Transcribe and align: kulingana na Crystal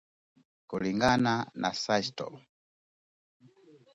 kulingana 0.69 1.33
na 1.61 1.69
Crystal 1.81 2.33